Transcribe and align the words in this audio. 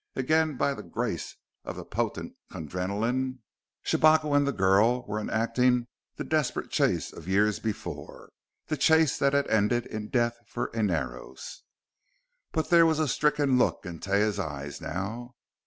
Again, 0.15 0.57
by 0.57 0.73
grace 0.81 1.35
of 1.63 1.75
the 1.75 1.85
potent 1.85 2.33
Kundrenaline, 2.51 3.37
Shabako 3.83 4.33
and 4.35 4.47
the 4.47 4.51
girl 4.51 5.05
were 5.05 5.19
enacting 5.19 5.85
the 6.15 6.23
desperate 6.23 6.71
chase 6.71 7.13
of 7.13 7.27
years 7.27 7.59
before, 7.59 8.31
the 8.65 8.77
chase 8.77 9.19
that 9.19 9.33
had 9.33 9.47
ended 9.47 9.85
in 9.85 10.07
death 10.09 10.37
for 10.47 10.71
Inaros.... 10.71 11.61
But 12.51 12.71
there 12.71 12.87
was 12.87 12.97
a 12.97 13.07
stricken 13.07 13.59
look 13.59 13.85
in 13.85 13.99
Taia's 13.99 14.39
eyes 14.39 14.81
now. 14.81 15.35